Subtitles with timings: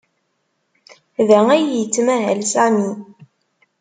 [1.27, 2.89] Da ay yettmahal Sami.